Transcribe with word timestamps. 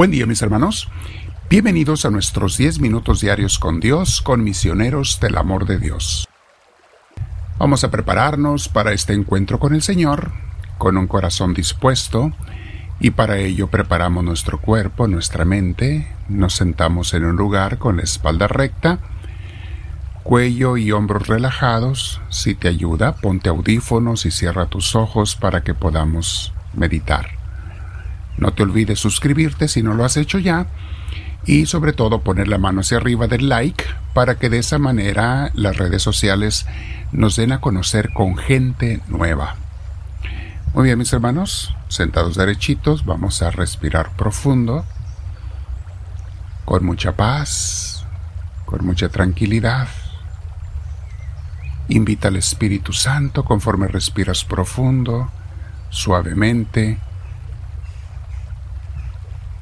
Buen 0.00 0.12
día 0.12 0.24
mis 0.24 0.40
hermanos. 0.40 0.88
Bienvenidos 1.50 2.06
a 2.06 2.10
nuestros 2.10 2.56
10 2.56 2.80
minutos 2.80 3.20
diarios 3.20 3.58
con 3.58 3.80
Dios, 3.80 4.22
con 4.22 4.42
misioneros 4.42 5.20
del 5.20 5.36
amor 5.36 5.66
de 5.66 5.76
Dios. 5.76 6.26
Vamos 7.58 7.84
a 7.84 7.90
prepararnos 7.90 8.70
para 8.70 8.94
este 8.94 9.12
encuentro 9.12 9.58
con 9.58 9.74
el 9.74 9.82
Señor, 9.82 10.32
con 10.78 10.96
un 10.96 11.06
corazón 11.06 11.52
dispuesto, 11.52 12.32
y 12.98 13.10
para 13.10 13.36
ello 13.36 13.66
preparamos 13.66 14.24
nuestro 14.24 14.58
cuerpo, 14.58 15.06
nuestra 15.06 15.44
mente, 15.44 16.10
nos 16.30 16.54
sentamos 16.54 17.12
en 17.12 17.26
un 17.26 17.36
lugar 17.36 17.76
con 17.76 17.98
la 17.98 18.02
espalda 18.02 18.48
recta, 18.48 19.00
cuello 20.22 20.78
y 20.78 20.92
hombros 20.92 21.28
relajados. 21.28 22.22
Si 22.30 22.54
te 22.54 22.68
ayuda, 22.68 23.16
ponte 23.16 23.50
audífonos 23.50 24.24
y 24.24 24.30
cierra 24.30 24.64
tus 24.64 24.96
ojos 24.96 25.36
para 25.36 25.62
que 25.62 25.74
podamos 25.74 26.54
meditar. 26.72 27.39
No 28.40 28.52
te 28.52 28.62
olvides 28.62 28.98
suscribirte 28.98 29.68
si 29.68 29.82
no 29.82 29.94
lo 29.94 30.04
has 30.04 30.16
hecho 30.16 30.38
ya 30.38 30.66
y 31.44 31.66
sobre 31.66 31.92
todo 31.92 32.22
poner 32.22 32.48
la 32.48 32.58
mano 32.58 32.80
hacia 32.80 32.96
arriba 32.96 33.26
del 33.26 33.48
like 33.48 33.84
para 34.14 34.38
que 34.38 34.50
de 34.50 34.58
esa 34.58 34.78
manera 34.78 35.50
las 35.54 35.76
redes 35.76 36.02
sociales 36.02 36.66
nos 37.12 37.36
den 37.36 37.52
a 37.52 37.60
conocer 37.60 38.12
con 38.12 38.36
gente 38.36 39.00
nueva. 39.08 39.56
Muy 40.74 40.84
bien 40.84 40.98
mis 40.98 41.12
hermanos, 41.12 41.74
sentados 41.88 42.36
derechitos, 42.36 43.04
vamos 43.04 43.42
a 43.42 43.50
respirar 43.50 44.14
profundo, 44.16 44.84
con 46.64 46.84
mucha 46.84 47.16
paz, 47.16 48.06
con 48.64 48.86
mucha 48.86 49.08
tranquilidad. 49.08 49.88
Invita 51.88 52.28
al 52.28 52.36
Espíritu 52.36 52.92
Santo 52.92 53.44
conforme 53.44 53.88
respiras 53.88 54.44
profundo, 54.44 55.30
suavemente, 55.88 57.00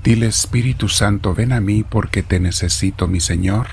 Dile 0.08 0.28
Espíritu 0.28 0.88
Santo, 0.88 1.34
ven 1.34 1.52
a 1.52 1.60
mí 1.60 1.84
porque 1.84 2.22
te 2.22 2.40
necesito, 2.40 3.06
mi 3.06 3.20
Señor. 3.20 3.66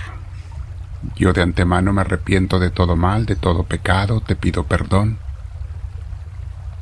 Yo 1.16 1.32
de 1.32 1.42
antemano 1.42 1.94
me 1.94 2.02
arrepiento 2.02 2.60
de 2.60 2.72
todo 2.72 2.98
mal, 2.98 3.26
de 3.26 3.38
todo 3.38 3.64
pecado, 3.64 4.20
te 4.20 4.36
pido 4.36 4.66
perdón. 4.66 5.18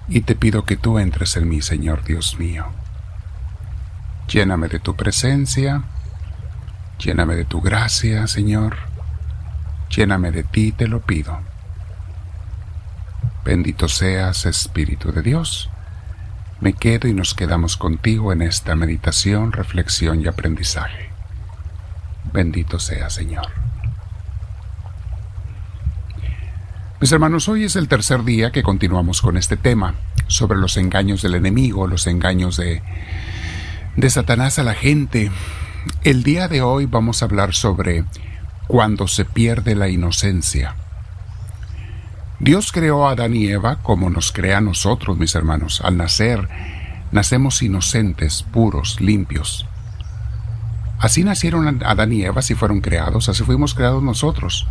Y 0.07 0.21
te 0.21 0.33
pido 0.33 0.65
que 0.65 0.75
tú 0.75 0.97
entres 0.97 1.37
en 1.37 1.47
mí, 1.47 1.61
Señor 1.61 2.03
Dios 2.03 2.39
mío. 2.39 2.65
Lléname 4.27 4.69
de 4.69 4.79
tu 4.79 4.95
presencia, 4.95 5.83
lléname 6.97 7.35
de 7.35 7.45
tu 7.45 7.61
gracia, 7.61 8.25
Señor. 8.25 8.77
Lléname 9.95 10.31
de 10.31 10.43
ti, 10.45 10.71
te 10.71 10.87
lo 10.87 11.01
pido. 11.01 11.37
Bendito 13.45 13.87
seas, 13.87 14.47
Espíritu 14.47 15.11
de 15.11 15.21
Dios 15.21 15.69
me 16.63 16.71
quedo 16.71 17.09
y 17.09 17.13
nos 17.13 17.33
quedamos 17.33 17.75
contigo 17.75 18.31
en 18.31 18.41
esta 18.41 18.73
meditación, 18.77 19.51
reflexión 19.51 20.21
y 20.21 20.27
aprendizaje. 20.27 21.09
Bendito 22.31 22.79
sea, 22.79 23.09
Señor. 23.09 23.47
Mis 27.01 27.11
hermanos, 27.11 27.49
hoy 27.49 27.65
es 27.65 27.75
el 27.75 27.89
tercer 27.89 28.23
día 28.23 28.53
que 28.53 28.63
continuamos 28.63 29.21
con 29.21 29.35
este 29.35 29.57
tema 29.57 29.95
sobre 30.27 30.57
los 30.57 30.77
engaños 30.77 31.21
del 31.21 31.35
enemigo, 31.35 31.85
los 31.85 32.07
engaños 32.07 32.55
de, 32.55 32.81
de 33.97 34.09
Satanás 34.09 34.57
a 34.57 34.63
la 34.63 34.73
gente. 34.73 35.31
El 36.05 36.23
día 36.23 36.47
de 36.47 36.61
hoy 36.61 36.85
vamos 36.85 37.21
a 37.21 37.25
hablar 37.25 37.53
sobre 37.53 38.05
cuando 38.67 39.09
se 39.09 39.25
pierde 39.25 39.75
la 39.75 39.89
inocencia. 39.89 40.77
Dios 42.43 42.73
creó 42.73 43.07
a 43.07 43.11
Adán 43.11 43.33
y 43.35 43.47
Eva 43.47 43.77
como 43.77 44.09
nos 44.09 44.33
crea 44.33 44.57
a 44.57 44.61
nosotros, 44.61 45.17
mis 45.17 45.33
hermanos. 45.33 45.79
Al 45.81 45.95
nacer, 45.95 46.49
nacemos 47.13 47.61
inocentes, 47.61 48.43
puros, 48.43 48.99
limpios. 48.99 49.65
Así 50.99 51.23
nacieron 51.23 51.81
Adán 51.85 52.11
y 52.11 52.23
Eva, 52.23 52.39
así 52.39 52.53
fueron 52.53 52.81
creados, 52.81 53.29
así 53.29 53.45
fuimos 53.45 53.73
creados 53.73 54.03
nosotros, 54.03 54.67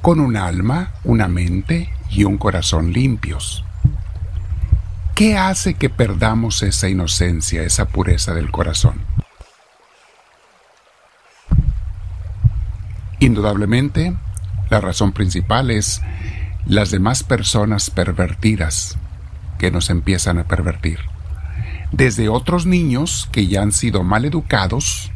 con 0.00 0.18
un 0.18 0.38
alma, 0.38 0.92
una 1.04 1.28
mente 1.28 1.92
y 2.08 2.24
un 2.24 2.38
corazón 2.38 2.94
limpios. 2.94 3.66
¿Qué 5.14 5.36
hace 5.36 5.74
que 5.74 5.90
perdamos 5.90 6.62
esa 6.62 6.88
inocencia, 6.88 7.64
esa 7.64 7.84
pureza 7.84 8.32
del 8.32 8.50
corazón? 8.50 8.94
Indudablemente, 13.18 14.16
la 14.70 14.80
razón 14.80 15.12
principal 15.12 15.70
es 15.70 16.00
las 16.66 16.90
demás 16.90 17.22
personas 17.22 17.90
pervertidas 17.90 18.96
que 19.58 19.70
nos 19.70 19.90
empiezan 19.90 20.38
a 20.38 20.44
pervertir. 20.44 20.98
Desde 21.92 22.28
otros 22.28 22.66
niños 22.66 23.28
que 23.30 23.46
ya 23.46 23.62
han 23.62 23.72
sido 23.72 24.02
mal 24.02 24.24
educados, 24.24 25.10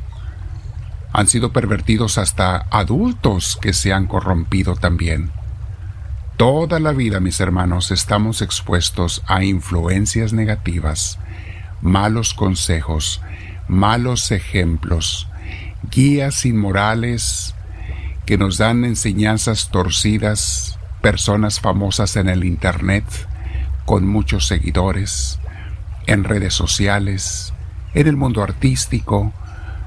han 1.12 1.26
sido 1.26 1.52
pervertidos 1.52 2.18
hasta 2.18 2.66
adultos 2.70 3.58
que 3.60 3.72
se 3.72 3.92
han 3.92 4.06
corrompido 4.06 4.76
también. 4.76 5.30
Toda 6.36 6.78
la 6.78 6.92
vida, 6.92 7.18
mis 7.18 7.40
hermanos, 7.40 7.90
estamos 7.90 8.42
expuestos 8.42 9.22
a 9.26 9.42
influencias 9.42 10.32
negativas, 10.32 11.18
malos 11.80 12.34
consejos, 12.34 13.20
malos 13.66 14.30
ejemplos, 14.30 15.26
guías 15.90 16.44
inmorales 16.44 17.54
que 18.24 18.38
nos 18.38 18.58
dan 18.58 18.84
enseñanzas 18.84 19.70
torcidas 19.70 20.77
personas 21.08 21.58
famosas 21.58 22.16
en 22.16 22.28
el 22.28 22.44
Internet, 22.44 23.02
con 23.86 24.06
muchos 24.06 24.46
seguidores, 24.46 25.38
en 26.06 26.22
redes 26.22 26.52
sociales, 26.52 27.54
en 27.94 28.08
el 28.08 28.16
mundo 28.18 28.42
artístico, 28.42 29.32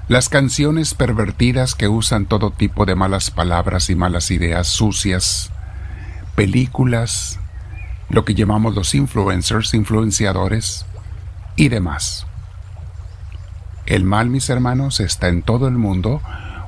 las 0.08 0.30
canciones 0.30 0.96
pervertidas 0.96 1.76
que 1.76 1.88
usan 1.88 2.26
todo 2.26 2.50
tipo 2.50 2.88
de 2.88 2.96
malas 2.96 3.30
palabras 3.30 3.92
y 3.92 3.96
malas 3.96 4.32
ideas 4.32 4.66
sucias, 4.66 5.52
películas, 6.34 7.38
lo 8.09 8.26
que 8.26 8.34
llamamos 8.34 8.74
los 8.74 8.96
influencers, 8.96 9.76
influenciadores 9.76 10.88
y 11.56 11.70
demás. 11.70 12.26
El 13.86 14.06
mal, 14.06 14.32
mis 14.32 14.50
hermanos, 14.50 15.00
está 15.00 15.28
en 15.28 15.44
todo 15.44 15.68
el 15.68 15.76
mundo 15.76 16.20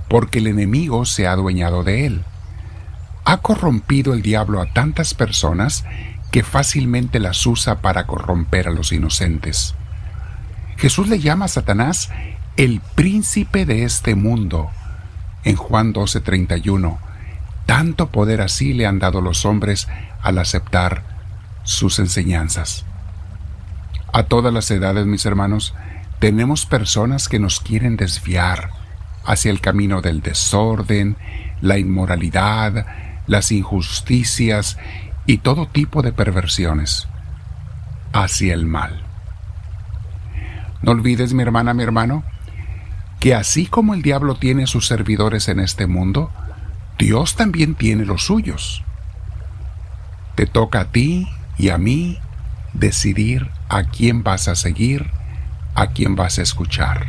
porque 0.09 0.37
el 0.37 0.45
enemigo 0.45 1.05
se 1.05 1.25
ha 1.25 1.31
adueñado 1.31 1.83
de 1.83 2.05
él 2.05 2.23
ha 3.25 3.37
corrompido 3.37 4.13
el 4.13 4.21
diablo 4.21 4.61
a 4.61 4.67
tantas 4.67 5.13
personas 5.13 5.85
que 6.31 6.43
fácilmente 6.43 7.19
las 7.19 7.45
usa 7.45 7.81
para 7.81 8.07
corromper 8.07 8.67
a 8.67 8.71
los 8.71 8.91
inocentes. 8.91 9.75
Jesús 10.77 11.07
le 11.07 11.19
llama 11.19 11.45
a 11.45 11.49
Satanás 11.49 12.09
el 12.57 12.81
príncipe 12.95 13.65
de 13.65 13.83
este 13.83 14.15
mundo. 14.15 14.69
En 15.43 15.55
Juan 15.55 15.93
12:31, 15.93 16.97
tanto 17.65 18.09
poder 18.09 18.41
así 18.41 18.73
le 18.73 18.85
han 18.85 18.99
dado 18.99 19.21
los 19.21 19.45
hombres 19.45 19.87
al 20.21 20.37
aceptar 20.37 21.03
sus 21.63 21.99
enseñanzas. 21.99 22.85
A 24.11 24.23
todas 24.23 24.53
las 24.53 24.69
edades, 24.71 25.05
mis 25.05 25.25
hermanos, 25.25 25.73
tenemos 26.19 26.65
personas 26.65 27.27
que 27.27 27.39
nos 27.39 27.59
quieren 27.59 27.97
desviar 27.97 28.69
hacia 29.25 29.51
el 29.51 29.61
camino 29.61 30.01
del 30.01 30.21
desorden, 30.21 31.17
la 31.61 31.77
inmoralidad, 31.77 32.85
las 33.27 33.51
injusticias 33.51 34.77
y 35.25 35.37
todo 35.37 35.67
tipo 35.67 36.01
de 36.01 36.11
perversiones 36.11 37.07
hacia 38.11 38.53
el 38.53 38.65
mal. 38.65 39.03
No 40.81 40.91
olvides, 40.91 41.33
mi 41.33 41.43
hermana, 41.43 41.73
mi 41.73 41.83
hermano, 41.83 42.23
que 43.19 43.33
así 43.35 43.65
como 43.65 43.93
el 43.93 44.01
diablo 44.01 44.35
tiene 44.35 44.67
sus 44.67 44.87
servidores 44.87 45.47
en 45.47 45.59
este 45.59 45.87
mundo, 45.87 46.29
Dios 46.97 47.35
también 47.35 47.75
tiene 47.75 48.05
los 48.05 48.25
suyos. 48.25 48.83
Te 50.35 50.45
toca 50.45 50.81
a 50.81 50.91
ti 50.91 51.29
y 51.57 51.69
a 51.69 51.77
mí 51.77 52.19
decidir 52.73 53.49
a 53.69 53.83
quién 53.83 54.23
vas 54.23 54.47
a 54.47 54.55
seguir, 54.55 55.09
a 55.73 55.87
quién 55.87 56.15
vas 56.15 56.37
a 56.39 56.41
escuchar. 56.41 57.05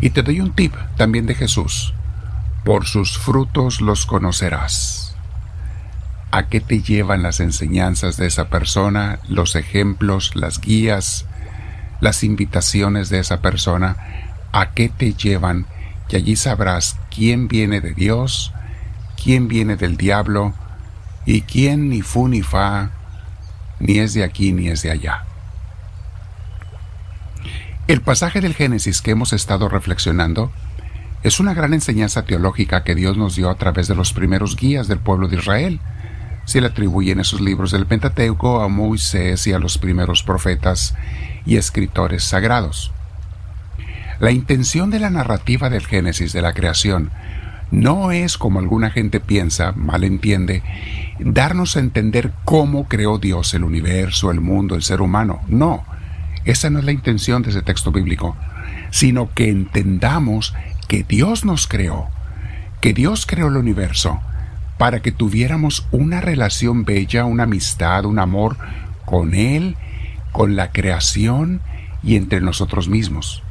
Y 0.00 0.10
te 0.10 0.22
doy 0.22 0.40
un 0.40 0.52
tip 0.52 0.74
también 0.96 1.26
de 1.26 1.34
Jesús. 1.34 1.92
Por 2.64 2.86
sus 2.86 3.18
frutos 3.18 3.80
los 3.80 4.06
conocerás 4.06 5.17
a 6.30 6.48
qué 6.48 6.60
te 6.60 6.82
llevan 6.82 7.22
las 7.22 7.40
enseñanzas 7.40 8.16
de 8.16 8.26
esa 8.26 8.48
persona, 8.48 9.20
los 9.28 9.56
ejemplos, 9.56 10.36
las 10.36 10.60
guías, 10.60 11.26
las 12.00 12.22
invitaciones 12.22 13.08
de 13.08 13.18
esa 13.18 13.40
persona, 13.40 13.96
a 14.52 14.72
qué 14.72 14.88
te 14.88 15.14
llevan 15.14 15.66
y 16.10 16.16
allí 16.16 16.36
sabrás 16.36 16.96
quién 17.14 17.48
viene 17.48 17.80
de 17.80 17.92
Dios, 17.92 18.52
quién 19.22 19.48
viene 19.48 19.76
del 19.76 19.96
diablo 19.96 20.54
y 21.26 21.42
quién 21.42 21.88
ni 21.90 22.02
fu 22.02 22.28
ni 22.28 22.42
fa, 22.42 22.90
ni 23.78 23.98
es 23.98 24.14
de 24.14 24.24
aquí 24.24 24.52
ni 24.52 24.68
es 24.68 24.82
de 24.82 24.90
allá. 24.90 25.24
El 27.86 28.00
pasaje 28.02 28.40
del 28.40 28.54
Génesis 28.54 29.00
que 29.00 29.12
hemos 29.12 29.32
estado 29.32 29.68
reflexionando 29.68 30.52
es 31.22 31.40
una 31.40 31.54
gran 31.54 31.74
enseñanza 31.74 32.22
teológica 32.22 32.84
que 32.84 32.94
Dios 32.94 33.16
nos 33.16 33.34
dio 33.34 33.50
a 33.50 33.56
través 33.56 33.88
de 33.88 33.94
los 33.94 34.12
primeros 34.12 34.56
guías 34.56 34.88
del 34.88 34.98
pueblo 34.98 35.28
de 35.28 35.36
Israel, 35.36 35.80
se 36.48 36.62
le 36.62 36.68
atribuyen 36.68 37.20
esos 37.20 37.42
libros 37.42 37.72
del 37.72 37.84
Pentateuco 37.84 38.62
a 38.62 38.68
Moisés 38.68 39.46
y 39.46 39.52
a 39.52 39.58
los 39.58 39.76
primeros 39.76 40.22
profetas 40.22 40.94
y 41.44 41.56
escritores 41.56 42.24
sagrados. 42.24 42.90
La 44.18 44.30
intención 44.30 44.88
de 44.88 44.98
la 44.98 45.10
narrativa 45.10 45.68
del 45.68 45.84
Génesis 45.84 46.32
de 46.32 46.40
la 46.40 46.54
creación 46.54 47.10
no 47.70 48.12
es, 48.12 48.38
como 48.38 48.60
alguna 48.60 48.88
gente 48.88 49.20
piensa, 49.20 49.72
mal 49.72 50.04
entiende, 50.04 50.62
darnos 51.18 51.76
a 51.76 51.80
entender 51.80 52.32
cómo 52.46 52.88
creó 52.88 53.18
Dios 53.18 53.52
el 53.52 53.62
universo, 53.62 54.30
el 54.30 54.40
mundo, 54.40 54.74
el 54.74 54.82
ser 54.82 55.02
humano. 55.02 55.42
No, 55.48 55.84
esa 56.46 56.70
no 56.70 56.78
es 56.78 56.86
la 56.86 56.92
intención 56.92 57.42
de 57.42 57.50
ese 57.50 57.60
texto 57.60 57.92
bíblico, 57.92 58.38
sino 58.90 59.34
que 59.34 59.50
entendamos 59.50 60.54
que 60.88 61.04
Dios 61.06 61.44
nos 61.44 61.66
creó, 61.66 62.08
que 62.80 62.94
Dios 62.94 63.26
creó 63.26 63.48
el 63.48 63.58
universo, 63.58 64.22
para 64.78 65.00
que 65.00 65.12
tuviéramos 65.12 65.86
una 65.90 66.20
relación 66.20 66.84
bella, 66.84 67.24
una 67.24 67.42
amistad, 67.42 68.04
un 68.04 68.18
amor 68.18 68.56
con 69.04 69.34
Él, 69.34 69.76
con 70.32 70.56
la 70.56 70.70
creación 70.70 71.60
y 72.02 72.16
entre 72.16 72.40
nosotros 72.40 72.88
mismos. 72.88 73.42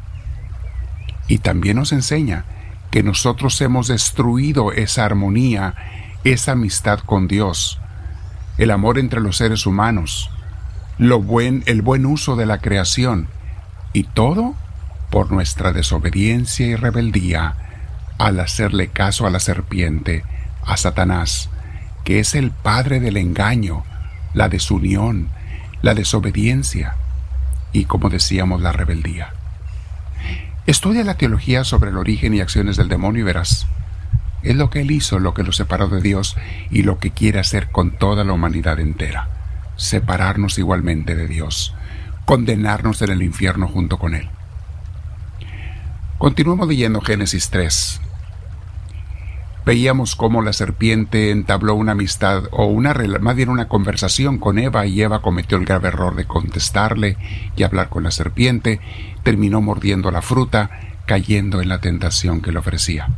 Y 1.27 1.39
también 1.39 1.75
nos 1.75 1.91
enseña 1.91 2.45
que 2.91 3.03
nosotros 3.03 3.59
hemos 3.61 3.87
destruido 3.87 4.71
esa 4.71 5.03
armonía, 5.03 5.75
esa 6.23 6.53
amistad 6.53 6.99
con 6.99 7.27
Dios, 7.27 7.79
el 8.57 8.71
amor 8.71 8.97
entre 8.97 9.19
los 9.19 9.37
seres 9.37 9.65
humanos, 9.65 10.29
lo 10.97 11.21
buen, 11.21 11.63
el 11.65 11.81
buen 11.81 12.05
uso 12.05 12.37
de 12.37 12.45
la 12.45 12.59
creación, 12.59 13.27
y 13.93 14.03
todo 14.03 14.55
por 15.09 15.31
nuestra 15.31 15.73
desobediencia 15.73 16.65
y 16.65 16.75
rebeldía 16.75 17.55
al 18.17 18.39
hacerle 18.39 18.87
caso 18.87 19.27
a 19.27 19.29
la 19.29 19.39
serpiente, 19.39 20.23
a 20.67 20.77
Satanás, 20.77 21.49
que 22.03 22.19
es 22.19 22.35
el 22.35 22.51
padre 22.51 22.99
del 22.99 23.17
engaño, 23.17 23.83
la 24.33 24.49
desunión, 24.49 25.29
la 25.81 25.95
desobediencia 25.95 26.95
y, 27.71 27.85
como 27.85 28.09
decíamos, 28.09 28.61
la 28.61 28.71
rebeldía. 28.71 29.33
Estudia 30.67 31.03
la 31.03 31.15
teología 31.15 31.63
sobre 31.63 31.89
el 31.91 31.97
origen 31.97 32.33
y 32.33 32.41
acciones 32.41 32.75
del 32.75 32.89
demonio 32.89 33.21
y 33.21 33.23
verás. 33.23 33.67
Es 34.43 34.55
lo 34.55 34.69
que 34.69 34.81
él 34.81 34.91
hizo, 34.91 35.19
lo 35.19 35.33
que 35.33 35.43
lo 35.43 35.51
separó 35.51 35.87
de 35.87 36.01
Dios 36.01 36.35
y 36.69 36.83
lo 36.83 36.99
que 36.99 37.11
quiere 37.11 37.39
hacer 37.39 37.71
con 37.71 37.91
toda 37.91 38.23
la 38.23 38.33
humanidad 38.33 38.79
entera. 38.79 39.29
Separarnos 39.77 40.57
igualmente 40.57 41.15
de 41.15 41.27
Dios, 41.27 41.73
condenarnos 42.25 43.01
en 43.01 43.11
el 43.11 43.23
infierno 43.23 43.67
junto 43.67 43.97
con 43.97 44.13
él. 44.13 44.29
Continuemos 46.17 46.67
leyendo 46.67 46.99
Génesis 46.99 47.49
3. 47.49 48.01
Veíamos 49.67 50.15
cómo 50.15 50.41
la 50.41 50.53
serpiente 50.53 51.29
entabló 51.29 51.75
una 51.75 51.91
amistad 51.91 52.43
o 52.51 52.67
una 52.67 52.93
más 53.19 53.35
bien 53.35 53.49
una 53.49 53.67
conversación 53.67 54.37
con 54.37 54.59
Eva 54.59 54.85
y 54.85 55.01
Eva 55.01 55.21
cometió 55.21 55.57
el 55.57 55.65
grave 55.65 55.89
error 55.89 56.15
de 56.15 56.23
contestarle 56.23 57.17
y 57.57 57.63
hablar 57.63 57.89
con 57.89 58.03
la 58.03 58.11
serpiente 58.11 58.79
terminó 59.23 59.59
mordiendo 59.59 60.09
la 60.09 60.21
fruta, 60.21 60.69
cayendo 61.05 61.61
en 61.61 61.67
la 61.67 61.81
tentación 61.81 62.39
que 62.39 62.53
le 62.53 62.59
ofrecía. 62.59 63.09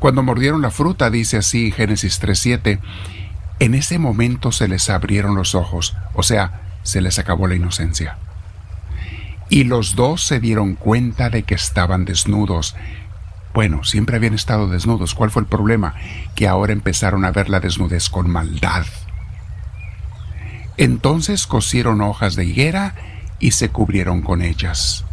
Cuando 0.00 0.24
mordieron 0.24 0.60
la 0.60 0.72
fruta, 0.72 1.08
dice 1.08 1.36
así 1.36 1.70
Génesis 1.70 2.20
3.7, 2.20 2.80
en 3.60 3.74
ese 3.74 4.00
momento 4.00 4.50
se 4.50 4.66
les 4.66 4.90
abrieron 4.90 5.36
los 5.36 5.54
ojos, 5.54 5.96
o 6.14 6.24
sea, 6.24 6.62
se 6.82 7.00
les 7.00 7.20
acabó 7.20 7.46
la 7.46 7.54
inocencia. 7.54 8.18
Y 9.48 9.64
los 9.64 9.94
dos 9.94 10.24
se 10.24 10.40
dieron 10.40 10.74
cuenta 10.74 11.30
de 11.30 11.44
que 11.44 11.54
estaban 11.54 12.06
desnudos. 12.06 12.74
Bueno, 13.54 13.84
siempre 13.84 14.16
habían 14.16 14.34
estado 14.34 14.68
desnudos. 14.68 15.14
¿Cuál 15.14 15.30
fue 15.30 15.42
el 15.42 15.48
problema? 15.48 15.94
Que 16.34 16.48
ahora 16.48 16.72
empezaron 16.72 17.24
a 17.24 17.32
ver 17.32 17.50
la 17.50 17.60
desnudez 17.60 18.08
con 18.08 18.30
maldad. 18.30 18.86
Entonces 20.78 21.46
cosieron 21.46 22.00
hojas 22.00 22.34
de 22.34 22.46
higuera 22.46 22.94
y 23.38 23.50
se 23.50 23.68
cubrieron 23.68 24.22
con 24.22 24.40
ellas. 24.40 25.04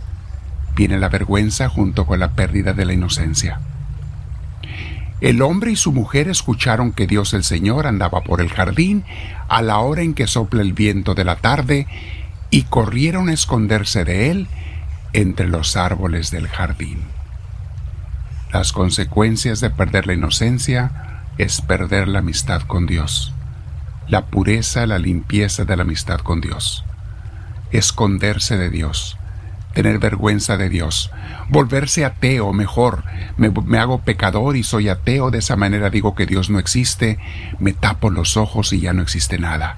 Viene 0.75 0.97
la 0.99 1.09
vergüenza 1.09 1.67
junto 1.67 2.05
con 2.05 2.19
la 2.19 2.31
pérdida 2.31 2.73
de 2.73 2.85
la 2.85 2.93
inocencia. 2.93 3.59
El 5.19 5.41
hombre 5.41 5.71
y 5.71 5.75
su 5.75 5.91
mujer 5.91 6.29
escucharon 6.29 6.93
que 6.93 7.05
Dios 7.05 7.33
el 7.33 7.43
Señor 7.43 7.87
andaba 7.87 8.21
por 8.21 8.39
el 8.39 8.49
jardín 8.49 9.03
a 9.49 9.61
la 9.61 9.79
hora 9.79 10.01
en 10.01 10.13
que 10.13 10.27
sopla 10.27 10.61
el 10.61 10.71
viento 10.71 11.13
de 11.13 11.25
la 11.25 11.35
tarde 11.35 11.87
y 12.51 12.63
corrieron 12.63 13.27
a 13.27 13.33
esconderse 13.33 14.05
de 14.05 14.31
él 14.31 14.47
entre 15.11 15.49
los 15.49 15.75
árboles 15.75 16.31
del 16.31 16.47
jardín. 16.47 17.18
Las 18.51 18.73
consecuencias 18.73 19.59
de 19.59 19.69
perder 19.69 20.07
la 20.07 20.13
inocencia 20.13 21.21
es 21.37 21.61
perder 21.61 22.07
la 22.07 22.19
amistad 22.19 22.63
con 22.63 22.87
Dios, 22.87 23.31
la 24.07 24.25
pureza, 24.25 24.87
la 24.87 24.97
limpieza 24.97 25.65
de 25.65 25.77
la 25.77 25.83
amistad 25.83 26.19
con 26.19 26.41
Dios. 26.41 26.83
Esconderse 27.71 28.57
de 28.57 28.71
Dios, 28.71 29.19
tener 29.75 29.99
vergüenza 29.99 30.57
de 30.57 30.67
Dios, 30.67 31.11
volverse 31.49 32.05
ateo, 32.05 32.51
mejor, 32.51 33.03
me, 33.37 33.77
hago 33.77 34.01
pecador 34.01 34.57
y 34.57 34.63
soy 34.63 34.89
ateo, 34.89 35.29
de 35.29 35.37
esa 35.37 35.55
manera 35.55 35.91
digo 35.91 36.15
que 36.15 36.25
Dios 36.25 36.49
no 36.49 36.57
existe, 36.57 37.19
me 37.59 37.73
tapo 37.73 38.09
los 38.09 38.35
ojos 38.35 38.73
y 38.73 38.79
ya 38.79 38.93
no 38.93 39.03
existe 39.03 39.37
nada, 39.37 39.77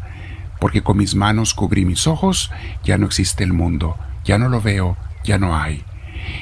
porque 0.62 0.82
con 0.82 0.96
mis 0.96 1.16
manos 1.16 1.54
cubrí 1.54 1.84
mis 1.84 2.08
ojos, 2.08 2.52
ya 2.86 2.98
no 2.98 3.06
existe 3.06 3.44
el 3.44 3.52
mundo, 3.52 3.98
ya 4.24 4.38
no 4.38 4.48
lo 4.48 4.62
veo, 4.62 4.96
ya 5.26 5.38
no 5.38 5.58
hay, 5.58 5.84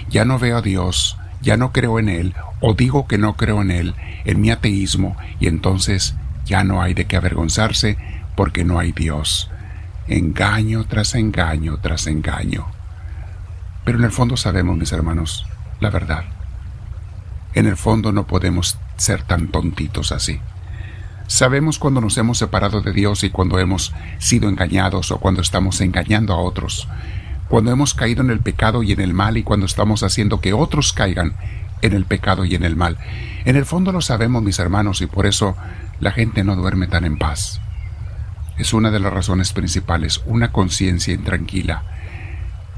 ya 0.10 0.26
no 0.26 0.38
veo 0.38 0.58
a 0.58 0.62
Dios, 0.62 1.18
ya 1.42 1.58
no 1.58 1.72
creo 1.72 2.00
en 2.00 2.10
Él, 2.10 2.36
o 2.62 2.74
digo 2.74 3.08
que 3.08 3.18
no 3.18 3.36
creo 3.36 3.62
en 3.62 3.72
Él, 3.72 3.96
en 4.26 4.42
mi 4.42 4.52
ateísmo, 4.52 5.18
y 5.40 5.48
entonces 5.48 6.16
ya 6.46 6.64
no 6.64 6.82
hay 6.82 6.94
de 6.94 7.06
qué 7.06 7.16
avergonzarse, 7.16 7.98
porque 8.36 8.64
no 8.64 8.80
hay 8.80 8.92
Dios 8.92 9.50
engaño 10.10 10.86
tras 10.86 11.14
engaño 11.16 11.78
tras 11.78 12.08
engaño. 12.08 12.66
Pero 13.86 14.00
en 14.00 14.06
el 14.06 14.12
fondo 14.12 14.38
sabemos, 14.38 14.78
mis 14.78 14.92
hermanos, 14.92 15.46
la 15.80 15.90
verdad. 15.90 16.26
En 17.54 17.68
el 17.68 17.78
fondo 17.78 18.12
no 18.12 18.28
podemos 18.28 18.78
ser 18.98 19.24
tan 19.24 19.48
tontitos 19.48 20.12
así. 20.12 20.40
Sabemos 21.28 21.78
cuando 21.78 22.02
nos 22.02 22.18
hemos 22.18 22.40
separado 22.40 22.82
de 22.82 22.92
Dios 22.92 23.24
y 23.24 23.30
cuando 23.30 23.60
hemos 23.60 23.94
sido 24.18 24.50
engañados 24.50 25.12
o 25.12 25.20
cuando 25.20 25.42
estamos 25.42 25.80
engañando 25.80 26.34
a 26.34 26.42
otros, 26.42 26.88
cuando 27.50 27.72
hemos 27.72 27.94
caído 27.94 28.22
en 28.22 28.30
el 28.30 28.40
pecado 28.40 28.84
y 28.84 28.94
en 28.94 29.02
el 29.02 29.14
mal 29.14 29.36
y 29.38 29.44
cuando 29.44 29.66
estamos 29.66 30.04
haciendo 30.04 30.40
que 30.40 30.54
otros 30.54 30.94
caigan 30.94 31.34
en 31.82 31.94
el 31.94 32.06
pecado 32.06 32.46
y 32.46 32.56
en 32.56 32.64
el 32.64 32.76
mal. 32.76 32.98
En 33.46 33.56
el 33.56 33.66
fondo 33.66 33.92
lo 33.92 34.02
sabemos, 34.02 34.44
mis 34.44 34.60
hermanos, 34.60 35.02
y 35.02 35.08
por 35.08 35.26
eso 35.26 35.58
la 36.00 36.12
gente 36.12 36.44
no 36.44 36.56
duerme 36.56 36.88
tan 36.88 37.06
en 37.06 37.18
paz 37.18 37.60
es 38.60 38.74
una 38.74 38.92
de 38.92 39.00
las 39.00 39.12
razones 39.12 39.54
principales, 39.54 40.22
una 40.26 40.52
conciencia 40.52 41.14
intranquila. 41.14 41.84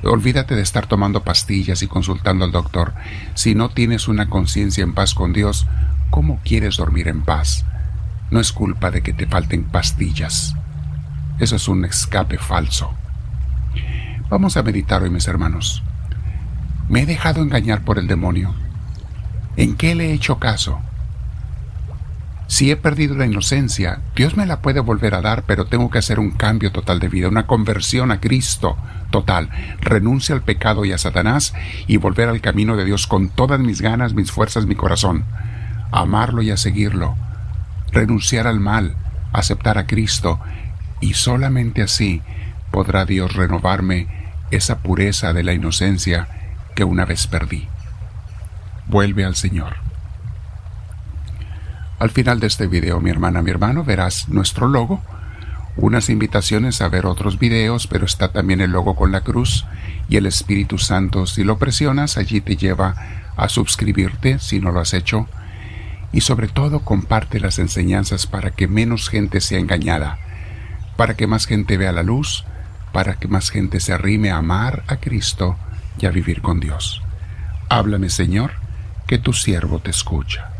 Olvídate 0.04 0.56
de 0.56 0.62
estar 0.62 0.86
tomando 0.86 1.24
pastillas 1.24 1.82
y 1.82 1.88
consultando 1.88 2.46
al 2.46 2.52
doctor. 2.52 2.94
Si 3.34 3.56
no 3.56 3.70
tienes 3.70 4.08
una 4.08 4.30
conciencia 4.30 4.84
en 4.84 4.94
paz 4.94 5.16
con 5.16 5.34
Dios, 5.34 5.68
¿cómo 6.12 6.40
quieres 6.44 6.78
dormir 6.78 7.08
en 7.08 7.24
paz? 7.24 7.66
No 8.30 8.40
es 8.40 8.52
culpa 8.52 8.92
de 8.92 9.02
que 9.02 9.14
te 9.14 9.26
falten 9.26 9.64
pastillas. 9.64 10.56
Eso 11.40 11.56
es 11.56 11.68
un 11.68 11.84
escape 11.84 12.38
falso. 12.38 12.94
Vamos 14.32 14.56
a 14.56 14.64
meditar 14.64 15.04
hoy, 15.04 15.10
mis 15.10 15.28
hermanos. 15.28 15.84
¿Me 16.88 17.02
he 17.02 17.06
dejado 17.06 17.42
engañar 17.42 17.84
por 17.84 18.00
el 18.00 18.08
demonio? 18.08 18.56
¿En 19.58 19.76
qué 19.76 19.94
le 19.94 20.06
he 20.06 20.14
hecho 20.14 20.40
caso? 20.40 20.80
Si 22.48 22.72
he 22.72 22.78
perdido 22.78 23.14
la 23.18 23.26
inocencia, 23.26 24.00
Dios 24.16 24.38
me 24.38 24.46
la 24.46 24.62
puede 24.62 24.80
volver 24.80 25.16
a 25.16 25.22
dar, 25.22 25.44
pero 25.44 25.66
tengo 25.66 25.90
que 25.90 25.98
hacer 25.98 26.18
un 26.18 26.32
cambio 26.32 26.72
total 26.72 27.02
de 27.02 27.10
vida, 27.10 27.28
una 27.28 27.46
conversión 27.46 28.10
a 28.10 28.22
Cristo 28.22 28.78
total. 29.10 29.50
Renuncia 29.82 30.34
al 30.34 30.44
pecado 30.44 30.86
y 30.86 30.94
a 30.94 30.98
Satanás 30.98 31.54
y 31.88 31.98
volver 31.98 32.30
al 32.30 32.40
camino 32.40 32.78
de 32.78 32.86
Dios 32.86 33.08
con 33.08 33.28
todas 33.28 33.60
mis 33.60 33.82
ganas, 33.82 34.14
mis 34.14 34.32
fuerzas, 34.32 34.66
mi 34.66 34.76
corazón. 34.76 35.26
Amarlo 35.92 36.42
y 36.42 36.52
a 36.52 36.58
seguirlo. 36.58 37.18
Renunciar 37.92 38.48
al 38.48 38.62
mal, 38.62 38.96
aceptar 39.34 39.78
a 39.78 39.88
Cristo 39.88 40.40
y 41.02 41.16
solamente 41.16 41.82
así 41.82 42.22
podrá 42.72 43.04
Dios 43.04 43.34
renovarme 43.34 44.21
esa 44.52 44.80
pureza 44.80 45.34
de 45.34 45.44
la 45.44 45.54
inocencia 45.54 46.28
que 46.76 46.84
una 46.84 47.06
vez 47.06 47.28
perdí. 47.28 47.68
Vuelve 48.88 49.26
al 49.26 49.36
Señor. 49.36 49.76
Al 52.00 52.10
final 52.10 52.40
de 52.40 52.48
este 52.48 52.68
video, 52.68 53.00
mi 53.00 53.10
hermana, 53.10 53.42
mi 53.42 53.52
hermano, 53.52 53.84
verás 53.84 54.28
nuestro 54.28 54.68
logo, 54.68 55.02
unas 55.78 56.10
invitaciones 56.10 56.82
a 56.82 56.90
ver 56.90 57.06
otros 57.06 57.40
videos, 57.40 57.88
pero 57.88 58.06
está 58.06 58.32
también 58.32 58.60
el 58.60 58.72
logo 58.72 58.96
con 58.96 59.12
la 59.12 59.22
cruz 59.22 59.66
y 60.10 60.18
el 60.18 60.26
Espíritu 60.26 60.78
Santo. 60.78 61.26
Si 61.28 61.44
lo 61.44 61.58
presionas, 61.58 62.18
allí 62.18 62.42
te 62.42 62.58
lleva 62.58 62.96
a 63.38 63.50
suscribirte 63.50 64.40
si 64.40 64.60
no 64.60 64.72
lo 64.72 64.82
has 64.82 64.94
hecho. 64.94 65.28
Y 66.12 66.22
sobre 66.22 66.50
todo 66.50 66.82
comparte 66.82 67.40
las 67.40 67.58
enseñanzas 67.60 68.28
para 68.28 68.52
que 68.52 68.68
menos 68.68 69.08
gente 69.08 69.40
sea 69.40 69.60
engañada, 69.60 70.18
para 70.98 71.14
que 71.16 71.28
más 71.28 71.46
gente 71.46 71.78
vea 71.78 71.94
la 71.94 72.04
luz, 72.04 72.44
para 72.92 73.16
que 73.16 73.28
más 73.28 73.50
gente 73.50 73.80
se 73.80 73.94
arrime 73.94 74.32
a 74.32 74.38
amar 74.38 74.84
a 74.88 74.98
Cristo 74.98 75.58
y 76.00 76.06
a 76.06 76.12
vivir 76.12 76.42
con 76.42 76.60
Dios. 76.60 77.02
Háblame, 77.70 78.10
Señor, 78.10 78.52
que 79.08 79.18
tu 79.18 79.34
siervo 79.34 79.80
te 79.80 79.92
escucha. 79.92 80.51